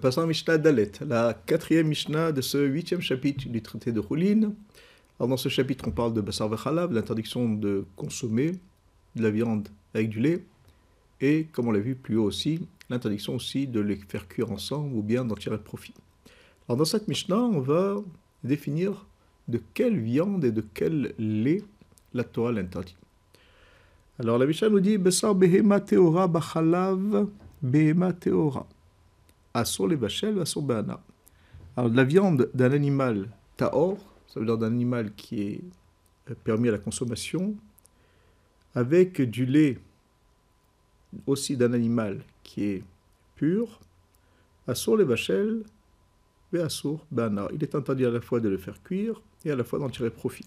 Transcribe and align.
Passons 0.00 0.22
à 0.22 0.26
Mishnah 0.26 0.58
Dalet, 0.58 0.90
la 1.06 1.34
quatrième 1.34 1.88
Mishnah 1.88 2.32
de 2.32 2.40
ce 2.40 2.58
huitième 2.58 3.00
chapitre 3.00 3.48
du 3.48 3.62
traité 3.62 3.92
de 3.92 4.00
Roulin. 4.00 4.52
Alors 5.18 5.28
dans 5.28 5.36
ce 5.36 5.48
chapitre, 5.48 5.84
on 5.86 5.90
parle 5.90 6.14
de 6.14 6.20
Basar 6.20 6.48
Vechalav, 6.48 6.92
l'interdiction 6.92 7.48
de 7.48 7.84
consommer 7.94 8.52
de 9.14 9.22
la 9.22 9.30
viande 9.30 9.68
avec 9.92 10.08
du 10.08 10.20
lait, 10.20 10.42
et 11.20 11.44
comme 11.52 11.68
on 11.68 11.70
l'a 11.70 11.80
vu 11.80 11.94
plus 11.94 12.16
haut 12.16 12.24
aussi, 12.24 12.66
l'interdiction 12.90 13.36
aussi 13.36 13.66
de 13.66 13.78
les 13.78 13.96
faire 13.96 14.26
cuire 14.26 14.50
ensemble 14.50 14.96
ou 14.96 15.02
bien 15.02 15.24
d'en 15.24 15.36
tirer 15.36 15.58
profit. 15.58 15.94
Alors 16.66 16.78
dans 16.78 16.84
cette 16.84 17.06
Mishnah, 17.06 17.38
on 17.38 17.60
va 17.60 17.96
définir 18.42 19.06
de 19.48 19.60
quelle 19.74 19.98
viande 19.98 20.44
et 20.44 20.50
de 20.50 20.64
quel 20.74 21.14
lait 21.18 21.62
la 22.14 22.24
Torah 22.24 22.52
l'interdit. 22.52 22.96
Alors 24.18 24.38
la 24.38 24.46
Mishnah 24.46 24.70
nous 24.70 24.80
dit 24.80 24.98
Besar 24.98 25.34
behema 25.34 25.78
teora 25.78 26.26
bachalav 26.26 27.28
behema 27.62 28.12
teora. 28.12 28.66
Asur 29.54 29.86
les 29.86 29.96
vachel, 29.96 30.40
asur 30.40 30.62
behana. 30.62 31.00
Alors 31.76 31.90
la 31.92 32.04
viande 32.04 32.50
d'un 32.54 32.72
animal 32.72 33.28
taor, 33.56 33.98
ça 34.26 34.40
veut 34.40 34.46
dire 34.46 34.58
d'un 34.58 34.66
animal 34.66 35.14
qui 35.14 35.42
est 35.42 35.60
euh, 36.30 36.34
permis 36.42 36.68
à 36.68 36.72
la 36.72 36.78
consommation, 36.78 37.54
avec 38.74 39.22
du 39.22 39.46
lait 39.46 39.78
aussi 41.26 41.56
d'un 41.56 41.72
animal 41.72 42.20
qui 42.42 42.64
est 42.64 42.82
pur, 43.36 43.80
asur 44.66 44.96
les 44.96 45.04
vachel, 45.04 45.62
et 46.52 46.58
asur 46.58 47.04
behana. 47.10 47.48
Il 47.52 47.62
est 47.62 47.74
interdit 47.74 48.06
à 48.06 48.10
la 48.10 48.20
fois 48.20 48.40
de 48.40 48.48
le 48.48 48.58
faire 48.58 48.82
cuire 48.82 49.20
et 49.44 49.50
à 49.50 49.56
la 49.56 49.64
fois 49.64 49.78
d'en 49.78 49.88
tirer 49.88 50.10
profit. 50.10 50.46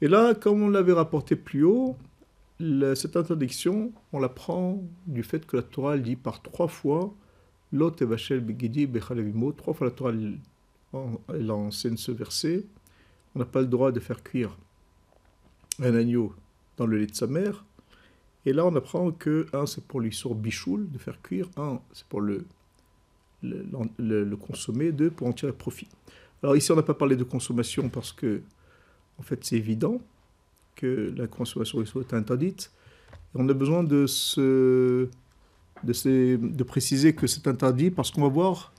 Et 0.00 0.08
là, 0.08 0.34
comme 0.34 0.62
on 0.62 0.68
l'avait 0.68 0.92
rapporté 0.92 1.36
plus 1.36 1.64
haut, 1.64 1.96
cette 2.94 3.16
interdiction, 3.16 3.92
on 4.12 4.18
la 4.18 4.28
prend 4.28 4.82
du 5.06 5.22
fait 5.22 5.46
que 5.46 5.56
la 5.56 5.62
Torah 5.62 5.98
dit 5.98 6.16
par 6.16 6.42
trois 6.42 6.68
fois 6.68 7.12
Lot 7.72 8.00
evachel 8.02 8.40
begidi 8.40 8.86
bechalevimo. 8.86 9.52
Trois 9.52 9.74
fois 9.74 9.88
la 9.88 9.90
Torah 9.92 10.12
elle, 11.28 11.50
enseigne 11.50 11.96
ce 11.96 12.12
verset. 12.12 12.64
On 13.34 13.40
n'a 13.40 13.44
pas 13.44 13.60
le 13.60 13.66
droit 13.66 13.92
de 13.92 14.00
faire 14.00 14.22
cuire 14.22 14.56
un 15.80 15.94
agneau 15.94 16.34
dans 16.76 16.86
le 16.86 16.98
lait 16.98 17.06
de 17.06 17.14
sa 17.14 17.26
mère. 17.26 17.64
Et 18.46 18.52
là, 18.52 18.64
on 18.64 18.74
apprend 18.76 19.10
que 19.10 19.46
un, 19.52 19.66
c'est 19.66 19.84
pour 19.84 20.00
lui 20.00 20.12
sur 20.12 20.34
bichoul 20.34 20.90
de 20.90 20.98
faire 20.98 21.20
cuire. 21.20 21.48
Un, 21.56 21.80
c'est 21.92 22.06
pour 22.06 22.20
le 22.20 22.46
le, 23.42 24.34
consommer. 24.36 24.92
Deux, 24.92 25.10
pour 25.10 25.26
en 25.26 25.32
tirer 25.32 25.52
profit. 25.52 25.88
Alors 26.42 26.56
ici, 26.56 26.70
on 26.72 26.76
n'a 26.76 26.82
pas 26.82 26.94
parlé 26.94 27.16
de 27.16 27.24
consommation 27.24 27.88
parce 27.88 28.12
que, 28.12 28.42
en 29.18 29.22
fait, 29.22 29.44
c'est 29.44 29.56
évident 29.56 30.00
que 30.74 31.12
la 31.16 31.26
consommation 31.26 31.82
est 31.82 32.14
interdite. 32.14 32.70
on 33.34 33.48
a 33.48 33.54
besoin 33.54 33.82
de, 33.82 34.06
se, 34.06 35.08
de, 35.84 36.62
préciser 36.62 37.14
que 37.14 37.26
c'est 37.26 37.46
interdit 37.46 37.90
parce 37.90 38.10
qu'on 38.10 38.22
va 38.22 38.28
voir 38.28 38.72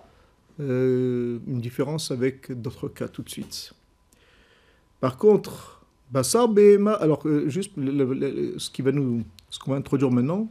euh, 0.60 1.40
une 1.48 1.62
différence 1.62 2.12
avec 2.12 2.52
d'autres 2.52 2.88
cas 2.88 3.08
tout 3.08 3.22
de 3.22 3.30
suite. 3.30 3.74
Par 5.00 5.18
contre, 5.18 5.86
Bassar 6.12 6.48
Behema, 6.48 6.94
alors 6.94 7.22
juste 7.48 7.74
ce 7.76 9.60
qu'on 9.60 9.72
va 9.72 9.78
introduire 9.78 10.12
maintenant, 10.12 10.48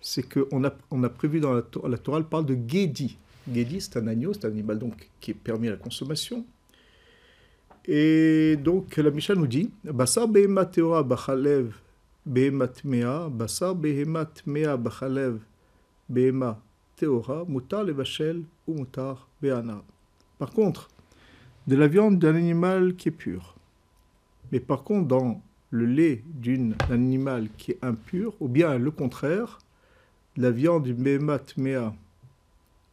c'est 0.00 0.22
qu'on 0.22 0.64
a, 0.64 1.08
prévu 1.08 1.40
dans 1.40 1.54
la, 1.54 1.62
Torah, 1.62 2.18
elle 2.18 2.24
parle 2.24 2.46
de 2.46 2.54
Gedi. 2.54 3.16
Gedi, 3.52 3.80
c'est 3.80 3.96
un 3.96 4.06
agneau, 4.08 4.32
c'est 4.32 4.44
un 4.44 4.50
animal 4.50 4.78
donc 4.78 5.08
qui 5.20 5.30
est 5.30 5.34
permis 5.34 5.68
à 5.68 5.72
la 5.72 5.76
consommation. 5.76 6.44
Et 7.86 8.56
donc 8.56 8.96
la 8.96 9.10
Mishnah 9.10 9.36
nous 9.36 9.46
dit 9.46 9.70
Basar 9.84 10.26
behemat 10.26 10.66
teora 10.66 11.04
bachalev 11.04 11.72
behemat 12.26 12.82
mea, 12.84 13.28
basar 13.28 13.76
behemat 13.76 14.42
mea 14.44 14.76
bachalev 14.76 15.38
behema 16.08 16.62
teora, 16.96 17.44
mutar 17.46 17.84
ou 18.66 18.74
mutar 18.74 19.28
behana. 19.40 19.82
Par 20.38 20.50
contre, 20.50 20.88
de 21.66 21.76
la 21.76 21.88
viande 21.88 22.18
d'un 22.18 22.36
animal 22.36 22.94
qui 22.94 23.08
est 23.08 23.12
pur. 23.12 23.56
Mais 24.52 24.60
par 24.60 24.84
contre, 24.84 25.08
dans 25.08 25.42
le 25.70 25.86
lait 25.86 26.22
d'un 26.26 26.72
animal 26.90 27.48
qui 27.56 27.72
est 27.72 27.84
impur, 27.84 28.34
ou 28.40 28.48
bien 28.48 28.78
le 28.78 28.90
contraire, 28.90 29.58
la 30.36 30.50
viande 30.50 30.84
du 30.84 30.94
behemat 30.94 31.56
mea, 31.56 31.94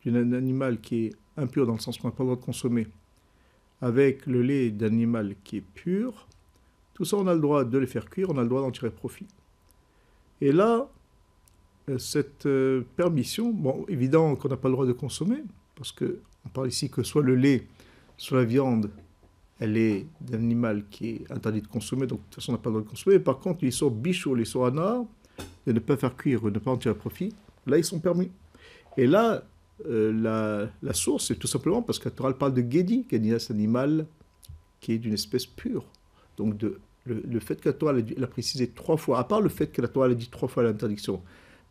d'un 0.06 0.34
animal 0.34 0.82
qui 0.82 1.06
est 1.06 1.14
impur 1.38 1.66
dans 1.66 1.74
le 1.74 1.80
sens 1.80 1.98
qu'on 1.98 2.08
n'a 2.08 2.14
pas 2.14 2.24
le 2.24 2.30
droit 2.30 2.40
de 2.40 2.46
consommer, 2.46 2.88
avec 3.82 4.26
le 4.26 4.42
lait 4.42 4.72
d'animal 4.72 5.36
qui 5.44 5.58
est 5.58 5.62
pur, 5.62 6.28
tout 6.94 7.06
ça 7.06 7.18
on 7.18 7.28
a 7.28 7.34
le 7.34 7.40
droit 7.40 7.64
de 7.66 7.78
les 7.78 7.88
faire 7.88 8.10
cuire, 8.10 8.30
on 8.30 8.38
a 8.38 8.44
le 8.44 8.50
droit 8.50 8.62
d'en 8.62 8.72
tirer 8.72 8.92
profit. 8.92 9.28
Et 10.42 10.52
là, 10.52 10.90
cette 11.98 12.46
euh, 12.46 12.84
permission, 12.96 13.52
bon, 13.52 13.86
évident 13.88 14.36
qu'on 14.36 14.50
n'a 14.50 14.58
pas 14.58 14.70
le 14.70 14.74
droit 14.74 14.86
de 14.86 14.94
consommer, 14.94 15.44
parce 15.76 15.92
qu'on 15.92 16.50
parle 16.54 16.68
ici 16.68 16.90
que 16.90 17.04
soit 17.04 17.24
le 17.24 17.36
lait, 17.36 17.68
soit 18.18 18.40
la 18.40 18.46
viande, 18.46 18.90
elle 19.60 19.78
est 19.78 20.06
d'un 20.22 20.40
animal 20.40 20.86
qui 20.90 21.10
est 21.10 21.32
interdit 21.32 21.62
de 21.62 21.68
consommer, 21.68 22.08
donc 22.08 22.20
de 22.20 22.24
toute 22.26 22.36
façon 22.36 22.52
on 22.52 22.56
n'a 22.56 22.62
pas 22.62 22.70
le 22.70 22.76
droit 22.76 22.84
de 22.84 22.90
consommer. 22.90 23.20
Par 23.20 23.40
contre, 23.40 23.64
les 23.64 23.72
sorts 23.72 23.92
bichots, 23.92 24.36
les 24.36 24.46
sorts 24.46 24.68
anars, 24.68 25.06
de 25.66 25.72
ne 25.72 25.80
pas 25.80 25.98
faire 25.98 26.16
cuire, 26.16 26.42
de 26.42 26.50
ne 26.50 26.60
pas 26.60 26.72
en 26.72 26.78
tirer 26.78 26.96
profit, 26.96 27.34
là 27.66 27.78
ils 27.78 27.86
sont 27.86 28.00
permis. 28.00 28.32
Et 28.98 29.08
là, 29.08 29.44
euh, 29.88 30.68
la, 30.82 30.94
source, 30.94 31.28
c'est 31.28 31.36
tout 31.36 31.48
simplement 31.48 31.82
parce 31.82 32.00
que 32.00 32.06
la 32.06 32.16
Torah 32.16 32.34
parle 32.34 32.54
de 32.54 32.62
Gedi. 32.62 33.06
Gedi, 33.10 33.34
c'est 33.40 33.54
un 33.54 33.56
animal 33.56 34.06
qui 34.80 34.94
est 34.94 34.98
d'une 34.98 35.14
espèce 35.14 35.46
pure. 35.46 35.86
Donc, 36.38 36.58
de, 36.58 36.80
le, 37.06 37.40
fait 37.40 37.60
que 37.60 37.70
la 37.70 37.74
Torah 37.74 37.94
l'a 37.94 38.28
précisé 38.28 38.68
trois 38.68 38.98
fois, 38.98 39.20
à 39.20 39.24
part 39.24 39.42
le 39.42 39.50
fait 39.50 39.68
que 39.68 39.82
la 39.82 39.88
Torah 39.88 40.08
l'a 40.08 40.16
dit 40.16 40.30
trois 40.30 40.48
fois 40.48 40.64
l'interdiction, 40.64 41.22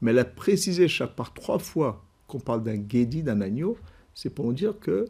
mais 0.03 0.11
elle 0.11 0.19
a 0.19 0.25
précisé 0.25 0.89
chaque 0.89 1.15
par 1.15 1.33
trois 1.33 1.59
fois 1.59 2.05
qu'on 2.27 2.41
parle 2.41 2.63
d'un 2.63 2.77
Gedi, 2.77 3.23
d'un 3.23 3.41
agneau, 3.41 3.79
c'est 4.15 4.31
pour 4.31 4.53
dire 4.53 4.79
que 4.79 5.07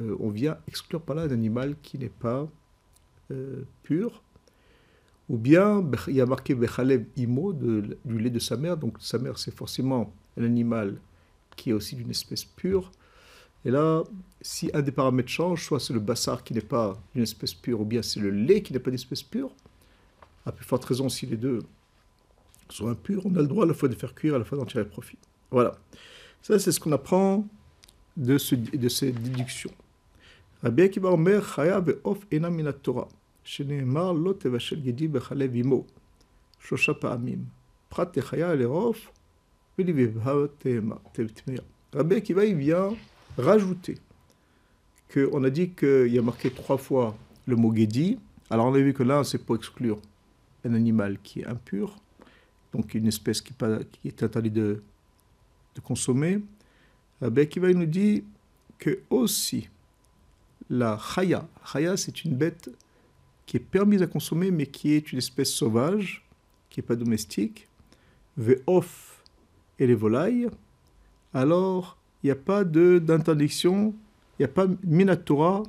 euh, 0.00 0.16
on 0.18 0.30
vient 0.30 0.58
exclure 0.66 1.02
par 1.02 1.16
là 1.16 1.22
un 1.22 1.30
animal 1.30 1.76
qui 1.82 1.98
n'est 1.98 2.08
pas 2.08 2.48
euh, 3.30 3.62
pur. 3.82 4.22
Ou 5.28 5.36
bien, 5.36 5.84
il 6.06 6.14
y 6.14 6.20
a 6.22 6.26
marqué 6.26 6.54
Bechalev 6.54 7.04
Imo, 7.16 7.52
du 7.52 8.18
lait 8.18 8.30
de 8.30 8.38
sa 8.38 8.56
mère. 8.56 8.78
Donc, 8.78 8.96
sa 9.00 9.18
mère, 9.18 9.38
c'est 9.38 9.54
forcément 9.54 10.10
un 10.38 10.44
animal 10.44 10.96
qui 11.54 11.70
est 11.70 11.72
aussi 11.74 11.96
d'une 11.96 12.10
espèce 12.10 12.44
pure. 12.44 12.90
Et 13.66 13.70
là, 13.70 14.04
si 14.40 14.70
un 14.72 14.80
des 14.80 14.92
paramètres 14.92 15.28
change, 15.28 15.66
soit 15.66 15.80
c'est 15.80 15.92
le 15.92 16.00
bassar 16.00 16.42
qui 16.44 16.54
n'est 16.54 16.60
pas 16.62 16.98
d'une 17.12 17.24
espèce 17.24 17.52
pure, 17.52 17.82
ou 17.82 17.84
bien 17.84 18.00
c'est 18.00 18.20
le 18.20 18.30
lait 18.30 18.62
qui 18.62 18.72
n'est 18.72 18.78
pas 18.78 18.90
d'une 18.90 18.94
espèce 18.98 19.22
pure, 19.22 19.50
à 20.46 20.52
plus 20.52 20.64
forte 20.64 20.84
raison, 20.86 21.10
si 21.10 21.26
les 21.26 21.36
deux 21.36 21.60
sont 22.76 22.88
impurs, 22.88 23.24
on 23.24 23.34
a 23.36 23.40
le 23.40 23.46
droit 23.46 23.64
à 23.64 23.68
la 23.68 23.74
fois 23.74 23.88
de 23.88 23.94
faire 23.94 24.14
cuire, 24.14 24.34
à 24.34 24.38
la 24.38 24.44
fois 24.44 24.58
d'en 24.58 24.64
tirer 24.64 24.84
profit. 24.84 25.18
Voilà. 25.50 25.76
Ça, 26.42 26.58
c'est 26.58 26.72
ce 26.72 26.80
qu'on 26.80 26.92
apprend 26.92 27.46
de, 28.16 28.38
ce, 28.38 28.54
de 28.54 28.88
ces 28.88 29.12
déductions. 29.12 29.72
Rabbi 30.62 30.82
Akiva 30.82 31.10
Omer, 31.10 31.42
Chaya 31.54 31.80
ve'of 31.80 32.26
ena 32.32 32.72
Torah, 32.72 33.08
Rabbi 41.92 42.14
Akiva, 42.14 42.44
il 42.44 42.56
vient 42.56 42.90
rajouter 43.38 43.98
qu'on 45.12 45.44
a 45.44 45.50
dit 45.50 45.70
qu'il 45.70 46.08
y 46.08 46.18
a 46.18 46.22
marqué 46.22 46.50
trois 46.50 46.76
fois 46.76 47.16
le 47.46 47.56
mot 47.56 47.74
Gedi. 47.74 48.18
Alors 48.50 48.66
on 48.66 48.74
a 48.74 48.78
vu 48.78 48.92
que 48.92 49.02
là, 49.02 49.24
c'est 49.24 49.38
pour 49.38 49.56
exclure 49.56 49.98
un 50.64 50.74
animal 50.74 51.18
qui 51.22 51.40
est 51.40 51.46
impur, 51.46 51.96
donc 52.72 52.94
une 52.94 53.06
espèce 53.06 53.40
qui, 53.40 53.52
est 54.04 54.22
interdite 54.22 54.52
de, 54.52 54.82
de 55.74 55.80
consommer. 55.80 56.40
Rabbi 57.20 57.40
Akiva 57.40 57.70
il 57.70 57.78
nous 57.78 57.86
dit 57.86 58.24
que 58.78 59.00
aussi 59.10 59.68
la 60.70 60.98
chaya, 60.98 61.48
chaya 61.64 61.96
c'est 61.96 62.24
une 62.24 62.36
bête 62.36 62.70
qui 63.46 63.56
est 63.56 63.60
permise 63.60 64.02
à 64.02 64.06
consommer 64.06 64.50
mais 64.50 64.66
qui 64.66 64.92
est 64.92 65.12
une 65.12 65.18
espèce 65.18 65.50
sauvage, 65.50 66.24
qui 66.70 66.80
n'est 66.80 66.86
pas 66.86 66.96
domestique. 66.96 67.68
Ve'of, 68.36 69.18
et 69.78 69.86
les 69.86 69.94
volailles, 69.94 70.48
alors 71.32 71.98
il 72.22 72.26
n'y 72.26 72.30
a 72.30 72.36
pas 72.36 72.64
d'interdiction, 72.64 73.94
il 74.38 74.42
n'y 74.42 74.44
a 74.44 74.48
pas 74.48 74.66
minatora 74.84 75.62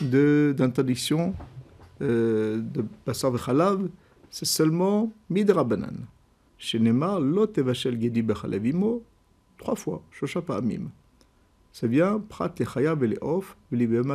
d'interdiction 0.00 1.34
euh, 2.02 2.58
de 2.58 2.84
basar 3.06 3.30
v'chalav, 3.30 3.88
c'est 4.34 4.46
seulement 4.46 5.12
midrabanan. 5.30 6.08
Shenema 6.58 7.20
lo 7.20 7.46
tevashel 7.46 8.00
gedi 8.00 8.20
bechalavimo, 8.20 9.04
trois 9.58 9.76
fois, 9.76 10.02
shosha 10.10 10.42
amim. 10.48 10.90
Ça 11.70 11.86
vient 11.86 12.18
prat 12.18 12.52
le 12.58 12.64
chaya 12.64 12.96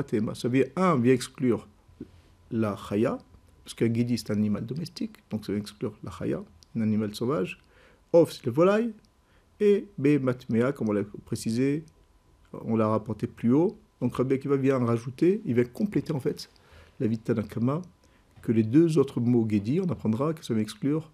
tema. 0.04 0.36
Ça 0.36 0.50
vient, 0.50 0.66
un, 0.75 0.98
vient 0.98 1.13
exclure 1.13 1.69
la 2.51 2.75
chaya, 2.75 3.18
parce 3.63 3.74
qu'un 3.74 3.88
guidi 3.88 4.18
c'est 4.18 4.31
un 4.31 4.36
animal 4.36 4.66
domestique, 4.66 5.16
donc 5.30 5.45
ça 5.45 5.54
vient 5.54 5.62
exclure 5.62 5.94
la 6.04 6.12
chaya, 6.12 6.44
un 6.75 6.81
animal 6.81 7.15
sauvage. 7.15 7.57
Off, 8.12 8.33
c'est 8.33 8.45
le 8.45 8.51
volaille. 8.51 8.94
Et 9.62 9.88
B, 9.98 10.19
matmea, 10.22 10.74
comme 10.74 10.89
on 10.89 10.94
l'a 10.94 11.04
précisé, 11.24 11.86
on 12.51 12.75
l'a 12.75 12.89
rapporté 12.89 13.25
plus 13.25 13.54
haut. 13.54 13.77
Donc 14.01 14.15
Rabbi 14.18 14.36
Akiva 14.36 14.57
vient 14.57 14.80
rajouter, 14.80 15.42
il 15.45 15.56
va 15.56 15.63
compléter 15.63 16.12
en 16.12 16.19
fait 16.19 16.50
la 17.00 17.07
vie 17.07 17.18
de 17.18 17.24
Tanakama, 17.24 17.81
que 18.41 18.51
les 18.51 18.63
deux 18.63 18.97
autres 18.97 19.19
mots 19.19 19.47
Gedi, 19.50 19.80
on 19.80 19.89
apprendra 19.89 20.33
que 20.33 20.44
ça 20.45 20.53
va 20.53 20.62
exclure 20.62 21.09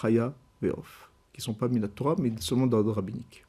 Chaya 0.00 0.32
Off, 0.62 1.10
qui 1.32 1.40
ne 1.40 1.42
sont 1.42 1.54
pas 1.54 1.68
la 1.68 1.88
Torah, 1.88 2.16
mais 2.18 2.32
seulement 2.40 2.66
d'ordre 2.66 2.92
rabbinique. 2.92 3.44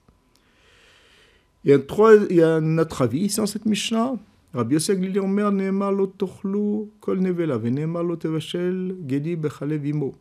Il 1.63 1.71
y 1.71 2.41
a, 2.41 2.55
un 2.55 2.77
autre 2.77 3.01
avis 3.01 3.21
ici 3.21 3.37
dans 3.37 3.47
cette 3.47 3.65
Mishnah. 3.65 4.15
Rabbi 4.53 4.75
Yosef 4.75 4.99
Glili 4.99 5.19
Omer 5.19 5.51
Neema 5.51 5.91
lo 5.91 6.07
tochlu 6.07 6.87
kol 7.01 7.19
nevela 7.19 7.57
veneema 7.57 8.01
lo 8.03 8.15
gedi 8.15 9.35
bechale 9.35 9.77
vimo. 9.77 10.13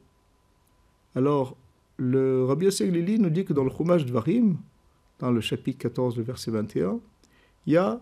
Alors, 1.14 1.56
le 1.98 2.44
Rabbi 2.46 2.64
Yosef 2.64 2.90
Glili 2.90 3.18
nous 3.18 3.30
dit 3.30 3.44
que 3.44 3.52
dans 3.52 3.62
le 3.62 3.70
Chumash 3.70 4.06
Dvarim, 4.06 4.56
dans 5.20 5.30
le 5.30 5.40
chapitre 5.40 5.78
14, 5.78 6.16
le 6.16 6.22
verset 6.22 6.50
21, 6.50 6.98
il 7.66 7.74
y 7.74 7.76
a 7.76 8.00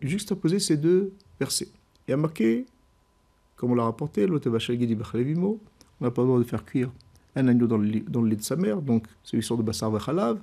juxtaposé 0.00 0.58
ces 0.58 0.76
deux 0.76 1.12
versets. 1.38 1.68
Il 2.06 2.10
y 2.10 2.14
a 2.14 2.16
marqué, 2.16 2.66
comme 3.60 3.72
on 3.72 3.74
l'a 3.74 3.84
rapporté, 3.84 4.24
on 4.24 4.32
n'a 4.32 4.40
pas 6.10 6.22
le 6.22 6.28
droit 6.28 6.38
de 6.38 6.44
faire 6.44 6.64
cuire 6.64 6.90
un 7.36 7.46
agneau 7.46 7.66
dans 7.66 7.76
le, 7.76 7.84
lit, 7.84 8.02
de 8.02 8.42
sa 8.42 8.56
mère, 8.56 8.80
donc 8.80 9.06
c'est 9.22 9.36
l'histoire 9.36 9.58
de 9.58 9.62
Bassar 9.62 9.90
Vechalav. 9.90 10.38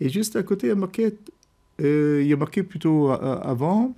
Et 0.00 0.08
juste 0.08 0.34
à 0.34 0.42
côté, 0.42 0.66
il 0.66 0.70
y 0.70 0.72
a 0.72 0.74
marqué, 0.74 1.16
euh, 1.80 2.36
marqué 2.36 2.64
plutôt 2.64 3.12
euh, 3.12 3.38
avant, 3.40 3.94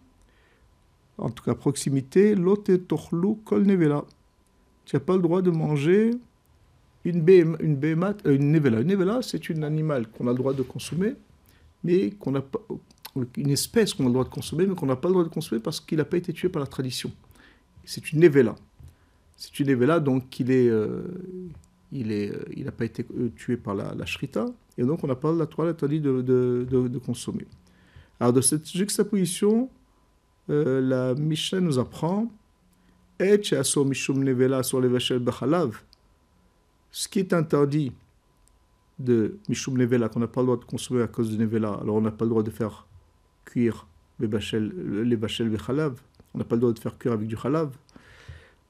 en 1.17 1.31
tout 1.31 1.43
cas 1.45 1.55
proximité, 1.55 2.35
Lote 2.35 2.87
Tochlu 2.87 3.37
Kol 3.43 3.63
Nevela. 3.63 4.05
Tu 4.85 4.97
n'as 4.97 5.01
pas 5.01 5.17
le 5.17 5.23
droit 5.23 5.41
de 5.41 5.51
manger 5.51 6.11
une, 7.07 7.23
béma, 7.23 7.57
une, 7.61 7.83
euh, 7.83 8.35
une 8.35 8.53
nevela. 8.53 8.83
Une 8.83 8.89
nevela, 8.89 9.23
c'est 9.23 9.51
un 9.51 9.63
animal 9.63 10.09
qu'on 10.09 10.27
a 10.27 10.33
le 10.33 10.37
droit 10.37 10.53
de 10.53 10.63
consommer, 10.63 11.15
mais 11.83 12.11
qu'on 12.11 12.33
n'a. 12.33 12.45
Une 13.39 13.49
espèce 13.49 13.95
qu'on 13.95 14.05
a 14.05 14.09
le 14.09 14.13
droit 14.13 14.25
de 14.25 14.29
consommer, 14.29 14.67
mais 14.67 14.75
qu'on 14.75 14.85
n'a 14.85 14.97
pas 14.97 15.09
le 15.09 15.15
droit 15.15 15.25
de 15.25 15.31
consommer 15.31 15.59
parce 15.59 15.81
qu'il 15.81 15.97
n'a 15.97 16.05
pas 16.05 16.19
été 16.19 16.35
tué 16.35 16.51
par 16.51 16.61
la 16.61 16.67
tradition. 16.67 17.11
C'est 17.87 18.13
une 18.13 18.21
nevela. 18.21 18.55
C'est 19.37 19.59
une 19.61 19.69
nevela, 19.69 20.01
donc 20.01 20.39
il 20.39 20.51
est. 20.51 20.69
Euh, 20.69 21.03
il 21.93 22.09
n'a 22.09 22.37
il 22.55 22.71
pas 22.73 22.85
été 22.85 23.07
tué 23.37 23.57
par 23.57 23.75
la, 23.75 23.95
la, 23.95 24.05
shrita, 24.05 24.47
et 24.77 24.83
donc 24.83 25.05
on 25.05 25.07
n'a 25.07 25.15
pas 25.15 25.33
la 25.33 25.47
Torah 25.47 25.69
interdit 25.69 26.01
de, 26.01 26.21
de, 26.21 26.67
de, 26.69 26.99
consommer. 26.99 27.47
Alors 28.19 28.33
de 28.33 28.41
cette 28.41 28.69
juxtaposition, 28.69 29.71
euh, 30.51 30.81
la 30.81 31.15
Mishnah 31.15 31.61
nous 31.61 31.79
apprend 31.79 32.29
ce 36.91 37.09
qui 37.09 37.19
est 37.19 37.33
interdit 37.33 37.93
de 38.99 39.39
Mishum 39.49 39.79
Nevela, 39.79 40.09
qu'on 40.09 40.21
n'a 40.21 40.27
pas 40.27 40.41
le 40.41 40.47
droit 40.47 40.59
de 40.59 40.65
consommer 40.65 41.03
à 41.03 41.07
cause 41.07 41.31
de 41.31 41.37
Nevela, 41.43 41.73
alors 41.75 41.97
on 41.97 42.01
n'a 42.01 42.11
pas 42.11 42.25
le 42.25 42.31
droit 42.31 42.43
de 42.43 42.51
faire 42.51 42.87
cuire 43.45 43.87
les 44.19 44.27
Bachel 44.27 45.49
Bechalav, 45.49 46.01
on 46.37 46.39
n'a 46.39 46.45
pas 46.45 46.55
le 46.55 46.61
droit 46.61 46.73
de 46.73 46.79
faire 46.79 46.97
cuire 46.99 47.15
avec 47.15 47.27
du 47.27 47.37
Chalav. 47.37 47.75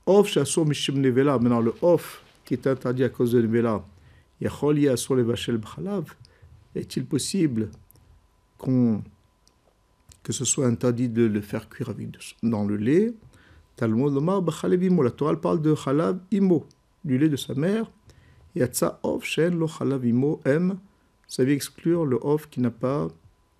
Off 0.06 0.28
Shasor 0.28 0.64
Mishum 0.64 1.00
Nevela, 1.00 1.36
maintenant 1.38 1.60
le 1.60 1.74
off 1.82 2.22
qui 2.44 2.54
est 2.54 2.66
interdit 2.68 3.02
à 3.02 3.08
cause 3.08 3.32
de 3.32 3.42
Nevela, 3.42 3.84
Yachol 4.40 4.78
Yasor 4.78 5.16
Levachel 5.16 5.58
Bechalav, 5.58 6.14
est-il 6.76 7.04
possible 7.04 7.70
qu'on 8.56 9.02
que 10.22 10.32
ce 10.32 10.44
soit 10.44 10.66
interdit 10.66 11.08
de 11.08 11.24
le 11.24 11.40
faire 11.40 11.68
cuire 11.68 11.90
avec 11.90 12.08
dans 12.42 12.64
le 12.64 12.76
lait? 12.76 13.12
Talmud 13.76 14.12
Lomar 14.12 14.42
imo. 14.64 15.02
La 15.02 15.10
Torah 15.10 15.40
parle 15.40 15.60
de 15.60 15.74
chalav 15.74 16.18
imo, 16.30 16.66
du 17.04 17.18
lait 17.18 17.28
de 17.28 17.36
sa 17.36 17.54
mère. 17.54 17.90
Yatsa 18.54 18.98
of 19.02 19.24
shen 19.24 19.58
lo 19.58 19.66
chalav 19.66 20.04
imo 20.04 20.40
m. 20.44 20.78
Ça 21.28 21.44
veut 21.44 21.52
exclure 21.52 22.04
le 22.04 22.18
of 22.24 22.48
qui 22.48 22.60
n'a 22.60 22.70
pas 22.70 23.08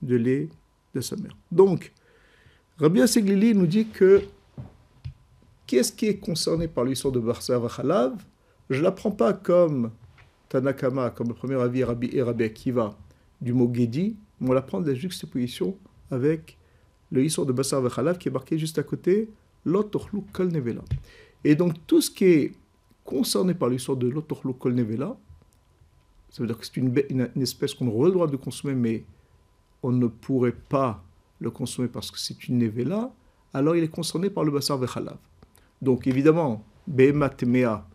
de 0.03 0.17
lait 0.17 0.49
de 0.95 1.01
sa 1.01 1.17
mère. 1.17 1.37
Donc, 1.51 1.93
Rabbi 2.79 3.09
Seglili 3.09 3.55
nous 3.55 3.67
dit 3.67 3.87
que 3.87 4.23
qu'est-ce 5.67 5.91
qui 5.91 6.09
est 6.09 6.19
concerné 6.19 6.69
par 6.69 6.85
l'histoire 6.85 7.11
de 7.11 7.21
Barsar 7.21 7.71
Chalav 7.75 8.23
Je 8.69 8.79
ne 8.79 8.83
l'apprends 8.83 9.11
pas 9.11 9.33
comme 9.33 9.93
Tanakama, 10.51 11.09
comme 11.09 11.29
le 11.29 11.35
premier 11.35 11.55
avis 11.55 11.85
Rabbi 11.85 12.11
et 12.13 12.21
Akiva 12.21 12.95
du 13.41 13.55
mot 13.55 13.71
Gedi, 13.73 14.17
mais 14.41 14.51
on 14.51 14.53
l'apprend 14.53 14.83
de 14.83 14.91
la 14.91 14.95
juxtaposition 14.95 15.75
avec 16.11 16.59
le 17.11 17.25
histoire 17.25 17.47
de 17.47 17.53
Bassar 17.53 17.81
Vechalav 17.81 18.19
qui 18.19 18.29
est 18.29 18.33
marqué 18.33 18.59
juste 18.59 18.79
à 18.79 18.83
côté, 18.83 19.31
Lotochlu 19.65 20.21
Kol 20.35 20.49
Nevela. 20.49 20.83
Et 21.45 21.55
donc 21.55 21.75
tout 21.87 22.03
ce 22.03 22.11
qui 22.11 22.25
est 22.27 22.53
concerné 23.07 23.55
par 23.55 23.71
l'histoire 23.71 23.97
de 23.97 24.07
Lotochlu 24.07 24.53
Kol 24.53 24.75
Nevela, 24.75 25.17
ça 26.29 26.43
veut 26.43 26.47
dire 26.47 26.59
que 26.59 26.67
c'est 26.67 26.77
une, 26.77 26.93
une, 27.09 27.43
espèce 27.43 27.73
qu'on 27.73 27.89
aurait 27.89 28.09
le 28.09 28.13
droit 28.13 28.27
de 28.27 28.37
consommer, 28.37 28.75
mais 28.75 29.05
on 29.83 29.93
ne 29.93 30.09
pourrait 30.09 30.53
pas 30.53 31.03
le 31.41 31.51
consommer 31.51 31.89
parce 31.89 32.11
que 32.11 32.19
c'est 32.19 32.49
une 32.49 32.59
Nevela, 32.59 33.13
alors 33.53 33.77
il 33.77 33.85
est 33.85 33.89
concerné 33.89 34.31
par 34.31 34.45
le 34.45 34.51
Bassar 34.51 34.79
Vechalav. 34.79 35.19
Donc 35.83 36.07
évidemment, 36.07 36.65
Behema 36.87 37.29
Temea, 37.29 37.87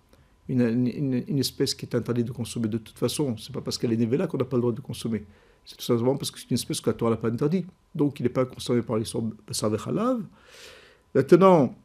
une, 0.49 1.39
espèce 1.39 1.73
qui 1.73 1.85
est 1.85 1.95
interdite 1.95 2.27
de 2.27 2.31
consommer 2.31 2.67
de 2.67 2.77
toute 2.77 2.97
façon, 2.97 3.37
c'est 3.37 3.53
pas 3.53 3.61
parce 3.61 3.77
qu'elle 3.77 3.93
est 3.93 3.97
Nevela 3.97 4.27
qu'on 4.27 4.37
n'a 4.37 4.45
pas 4.45 4.57
le 4.57 4.61
droit 4.61 4.73
de 4.73 4.81
consommer. 4.81 5.25
C'est 5.65 5.75
tout 5.75 5.83
simplement 5.83 6.17
parce 6.17 6.31
que 6.31 6.39
c'est 6.39 6.49
une 6.49 6.55
espèce 6.55 6.81
que 6.81 6.89
la 6.89 6.95
Torah 6.95 7.11
n'a 7.11 7.17
pas 7.17 7.29
interdit. 7.29 7.65
Donc 7.93 8.19
il 8.19 8.23
n'est 8.23 8.29
pas 8.29 8.45
concerné 8.45 8.81
par 8.81 8.97
l'histoire 8.97 9.23
de 9.23 9.77
Khalav. 9.77 10.21
Maintenant, 11.13 11.75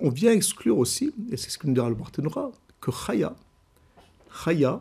on 0.00 0.10
vient 0.10 0.32
exclure 0.32 0.78
aussi, 0.78 1.12
et 1.30 1.36
c'est 1.36 1.50
ce 1.50 1.58
que 1.58 1.66
nous 1.66 1.74
dira 1.74 1.88
le 1.88 1.96
que 2.80 2.90
Chaya, 2.90 3.34
Chaya, 4.44 4.80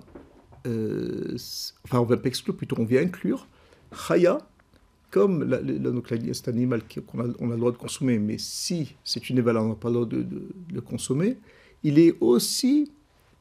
euh, 0.68 1.36
enfin 1.86 2.00
on 2.00 2.04
ne 2.04 2.07
vient 2.07 2.18
pas 2.18 2.28
exclure, 2.28 2.56
plutôt 2.56 2.75
on 2.80 2.86
vient 2.86 3.01
inclure 3.01 3.48
Chaya, 4.07 4.40
comme 5.13 5.44
la, 5.44 5.62
la, 5.62 6.33
cet 6.33 6.48
animal 6.48 6.81
qu'on 7.06 7.19
a, 7.19 7.27
le 7.27 7.57
droit 7.57 7.71
de 7.71 7.77
consommer, 7.77 8.18
mais 8.18 8.39
si 8.39 8.95
c'est 9.04 9.30
une 9.30 9.38
évaluation, 9.38 9.68
on 9.68 9.69
n'a 9.69 9.75
pas 9.75 9.89
le 9.89 9.94
droit 9.94 10.07
de, 10.07 10.24
de, 10.24 10.42
le 10.74 10.81
consommer, 10.81 11.38
il 11.83 12.00
est 12.00 12.15
aussi 12.19 12.92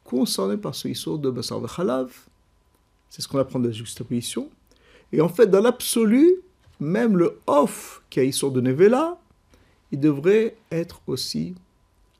concerné 0.04 0.58
par 0.58 0.74
ce 0.74 0.88
histoire 0.88 1.16
de 1.16 1.30
Bassar 1.30 1.62
Khalav, 1.74 2.12
c'est 3.08 3.22
ce 3.22 3.28
qu'on 3.28 3.38
apprend 3.38 3.58
de 3.58 3.68
la 3.68 3.72
juxtaposition. 3.72 4.50
Et 5.12 5.22
en 5.22 5.30
fait, 5.30 5.46
dans 5.46 5.62
l'absolu, 5.62 6.34
même 6.78 7.16
le 7.16 7.40
off 7.46 8.02
qui 8.10 8.20
a 8.20 8.24
Issur 8.24 8.52
de 8.52 8.60
Nevela, 8.60 9.18
il 9.92 9.98
devrait 9.98 10.54
être 10.70 11.00
aussi 11.06 11.54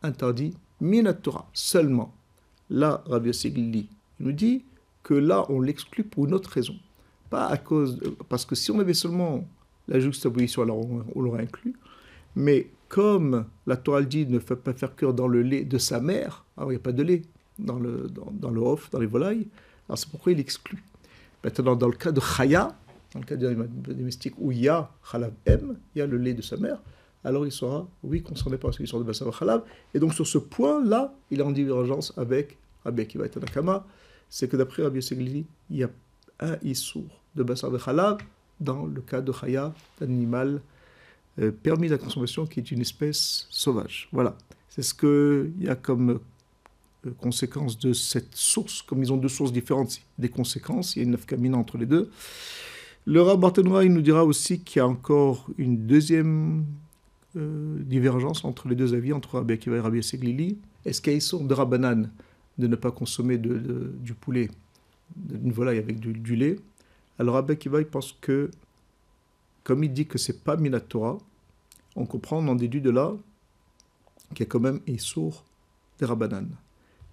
interdit 0.02 0.55
minatora 0.81 1.46
seulement. 1.52 2.14
Là, 2.70 3.05
Rabbi 3.06 3.88
nous 4.19 4.32
dit 4.32 4.64
que 5.02 5.12
là, 5.12 5.44
on 5.50 5.60
l'exclut 5.60 6.05
pour 6.05 6.25
une 6.25 6.32
autre 6.32 6.48
raison. 6.48 6.76
Pas 7.32 7.46
à 7.46 7.56
cause. 7.56 7.99
parce 8.29 8.44
que 8.44 8.55
si 8.55 8.70
on 8.70 8.79
avait 8.79 8.93
seulement 8.93 9.49
la 9.88 9.99
juxtaposition, 10.00 10.61
alors 10.61 10.81
on, 11.14 11.23
l'aurait 11.23 11.44
inclus. 11.44 11.75
Mais 12.37 12.69
comme 12.88 13.46
la 13.67 13.79
Torah 13.79 14.02
dit 14.02 14.26
ne 14.26 14.38
fait 14.38 14.55
pas 14.55 14.75
faire 14.75 14.94
cuire 14.94 15.14
dans 15.14 15.29
le 15.29 15.40
lait 15.40 15.64
de 15.64 15.79
sa 15.79 15.99
mère, 15.99 16.44
alors 16.58 16.73
il 16.73 16.75
n'y 16.75 16.81
a 16.81 16.84
pas 16.84 16.93
de 16.93 17.02
lait 17.02 17.23
dans 17.58 17.79
le, 17.79 18.11
dans, 18.11 18.31
dans 18.32 18.50
le 18.50 18.61
off, 18.61 18.90
dans 18.90 19.00
les 19.00 19.06
volailles, 19.06 19.49
alors 19.88 19.96
c'est 19.96 20.11
pourquoi 20.11 20.32
il 20.32 20.40
exclut. 20.40 20.84
Maintenant, 21.43 21.75
dans 21.75 21.88
le 21.88 21.96
cas 21.96 22.12
de 22.12 22.20
Chaya, 22.20 22.76
dans 23.14 23.20
le 23.20 23.25
cas 23.25 23.37
des 23.37 23.55
domestique 23.55 24.34
où 24.37 24.52
il 24.52 24.61
y 24.61 24.69
a 24.69 24.90
Khalav 25.11 25.32
M, 25.46 25.77
il 25.94 26.01
y 26.01 26.03
a 26.03 26.06
le 26.06 26.19
lait 26.19 26.34
de 26.34 26.43
sa 26.43 26.58
mère, 26.58 26.82
alors 27.24 27.46
il 27.46 27.53
sera, 27.53 27.89
oui, 28.03 28.22
concerné 28.22 28.58
par 28.58 28.74
ce 28.74 28.82
histoire 28.82 29.03
de 29.03 29.06
Bassava 29.06 29.31
Khalav. 29.31 29.62
Et 29.94 29.98
donc 29.98 30.12
sur 30.12 30.27
ce 30.27 30.36
point-là, 30.36 31.15
il 31.31 31.41
est 31.41 31.44
en 31.44 31.53
divergence 31.53 32.12
avec 32.19 32.58
Rabbi 32.84 33.01
Akiva 33.01 33.24
et 33.24 33.31
Tanakama. 33.31 33.86
C'est 34.29 34.48
que 34.48 34.56
d'après 34.58 34.82
Rabbi 34.82 35.03
Seglili, 35.03 35.46
il 35.70 35.77
y 35.79 35.84
a 35.84 35.91
un 36.41 36.58
Issour 36.62 37.21
de 37.34 37.43
Bassava 37.43 37.79
Khalav 37.79 38.19
dans 38.60 38.86
le 38.86 39.01
cas 39.01 39.20
de 39.20 39.32
Chaya, 39.32 39.74
d'animal 40.01 40.60
euh, 41.41 41.51
permis 41.51 41.89
de 41.89 41.93
la 41.93 41.98
consommation 41.98 42.46
qui 42.46 42.60
est 42.60 42.70
une 42.70 42.81
espèce 42.81 43.46
sauvage. 43.51 44.08
Voilà. 44.12 44.36
C'est 44.69 44.82
ce 44.82 44.94
qu'il 44.94 45.65
y 45.65 45.69
a 45.69 45.74
comme 45.74 46.20
euh, 47.06 47.10
conséquence 47.19 47.79
de 47.79 47.93
cette 47.93 48.34
source, 48.34 48.82
comme 48.82 49.03
ils 49.03 49.12
ont 49.12 49.17
deux 49.17 49.29
sources 49.29 49.53
différentes, 49.53 50.01
des 50.19 50.29
conséquences, 50.29 50.94
il 50.94 51.01
y 51.01 51.03
a 51.03 51.05
une 51.05 51.12
nafkamina 51.12 51.56
entre 51.56 51.79
les 51.79 51.86
deux. 51.86 52.10
Le 53.05 53.20
Rav 53.20 53.41
il 53.82 53.93
nous 53.93 54.03
dira 54.03 54.24
aussi 54.24 54.60
qu'il 54.60 54.79
y 54.79 54.81
a 54.81 54.86
encore 54.86 55.48
une 55.58 55.86
deuxième 55.86 56.65
euh, 57.36 57.79
divergence 57.81 58.44
entre 58.44 58.69
les 58.69 58.77
deux 58.77 58.94
avis, 58.94 59.12
entre 59.12 59.36
Rabbi 59.36 59.55
Akiva 59.55 59.77
et 59.77 59.81
Rabbi 59.81 60.03
Seglili. 60.03 60.58
Est-ce 60.84 61.01
qu'il 61.01 61.15
y 61.15 61.17
a 61.17 61.44
de 61.44 61.55
Rabbanan 61.55 62.10
de 62.58 62.67
ne 62.67 62.77
pas 62.77 62.91
consommer 62.91 63.39
de, 63.39 63.93
du 64.01 64.15
poulet, 64.15 64.51
d'une 65.17 65.51
volaille 65.51 65.79
avec 65.79 65.98
du, 65.98 66.36
lait? 66.36 66.56
Alors 67.22 67.36
Rabbi 67.36 67.52
Akiva, 67.52 67.81
pense 67.84 68.17
que, 68.20 68.50
comme 69.62 69.84
il 69.84 69.93
dit 69.93 70.08
que 70.08 70.19
c'est 70.19 70.43
pas 70.43 70.56
Minatora, 70.56 71.19
on 71.94 72.05
comprend, 72.05 72.38
on 72.38 72.48
en 72.48 72.56
déduit 72.56 72.81
de 72.81 72.91
là 72.91 73.12
qu'il 74.31 74.41
y 74.41 74.43
a 74.43 74.46
quand 74.46 74.58
même 74.58 74.81
Issour 74.88 75.44
de 76.00 76.06
Rabbanan. 76.06 76.48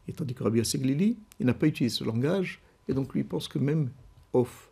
Et 0.07 0.13
tandis 0.13 0.33
que 0.33 0.43
Rabbi 0.43 0.65
Seglili, 0.65 1.15
il 1.39 1.45
n'a 1.45 1.53
pas 1.53 1.67
utilisé 1.67 1.95
ce 1.95 2.03
langage, 2.03 2.59
et 2.87 2.95
donc 2.95 3.13
lui 3.13 3.23
pense 3.23 3.47
que 3.47 3.59
même 3.59 3.91
off 4.33 4.71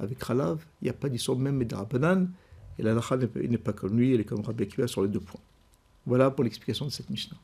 avec 0.00 0.18
Khalav, 0.18 0.66
il 0.82 0.86
n'y 0.86 0.90
a 0.90 0.94
pas 0.94 1.08
d'histoire 1.08 1.38
même 1.38 1.62
de 1.62 1.72
Rabbanan, 1.72 2.28
et 2.76 2.82
la 2.82 2.92
lacha 2.92 3.16
n'est 3.16 3.58
pas 3.58 3.72
comme 3.72 3.96
lui, 3.96 4.14
elle 4.14 4.22
est 4.22 4.24
comme 4.24 4.40
Rabbi 4.40 4.64
Akiva 4.64 4.88
sur 4.88 5.00
les 5.02 5.08
deux 5.08 5.20
points. 5.20 5.42
Voilà 6.06 6.32
pour 6.32 6.42
l'explication 6.42 6.86
de 6.86 6.90
cette 6.90 7.08
Mishnah. 7.08 7.36